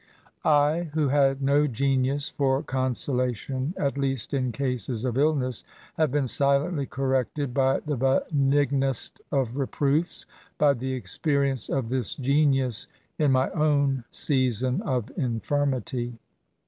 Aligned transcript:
I, 0.43 0.89
who 0.95 1.09
had 1.09 1.43
no 1.43 1.67
genius 1.67 2.27
for 2.27 2.63
consolation, 2.63 3.75
at 3.77 3.99
least 3.99 4.33
in 4.33 4.51
cases 4.51 5.05
of 5.05 5.15
illness, 5.15 5.63
have 5.93 6.11
been 6.11 6.25
silently 6.25 6.87
corrected 6.87 7.53
by 7.53 7.81
the 7.81 7.95
benignest 7.95 9.21
of 9.31 9.57
reproofs,— 9.59 10.25
^by 10.59 10.75
the 10.75 10.93
experience 10.93 11.69
of 11.69 11.89
this 11.89 12.15
genius 12.15 12.87
in 13.19 13.31
my 13.31 13.51
own 13.51 14.03
season 14.09 14.81
of 14.81 15.11
infirmity. 15.15 16.17